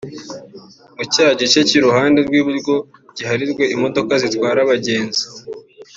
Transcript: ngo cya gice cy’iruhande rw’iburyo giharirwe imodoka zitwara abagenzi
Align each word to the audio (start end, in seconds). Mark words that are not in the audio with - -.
ngo 0.93 1.03
cya 1.13 1.27
gice 1.39 1.59
cy’iruhande 1.67 2.19
rw’iburyo 2.27 2.75
giharirwe 3.17 3.63
imodoka 3.75 4.13
zitwara 4.21 4.57
abagenzi 4.65 5.23